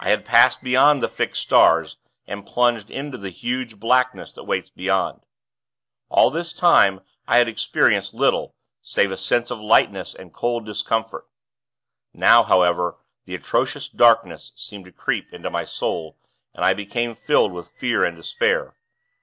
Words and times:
I 0.00 0.08
had 0.08 0.24
passed 0.24 0.62
beyond 0.62 1.02
the 1.02 1.10
fixed 1.10 1.42
stars 1.42 1.98
and 2.26 2.46
plunged 2.46 2.90
into 2.90 3.18
the 3.18 3.28
huge 3.28 3.78
blackness 3.78 4.32
that 4.32 4.44
waits 4.44 4.70
beyond. 4.70 5.26
All 6.08 6.30
this 6.30 6.54
time 6.54 7.02
I 7.26 7.36
had 7.36 7.48
experienced 7.48 8.14
little, 8.14 8.54
save 8.80 9.12
a 9.12 9.16
sense 9.18 9.50
of 9.50 9.60
lightness 9.60 10.14
and 10.14 10.32
cold 10.32 10.64
discomfort. 10.64 11.26
Now 12.14 12.44
however 12.44 12.96
the 13.26 13.34
atrocious 13.34 13.90
darkness 13.90 14.52
seemed 14.56 14.86
to 14.86 14.90
creep 14.92 15.34
into 15.34 15.50
my 15.50 15.66
soul, 15.66 16.16
and 16.54 16.64
I 16.64 16.72
became 16.72 17.14
filled 17.14 17.52
with 17.52 17.68
fear 17.72 18.04
and 18.04 18.16
despair. 18.16 18.74